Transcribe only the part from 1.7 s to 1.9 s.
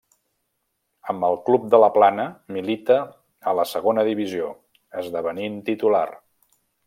de la